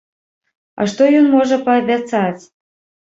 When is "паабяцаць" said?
1.71-2.43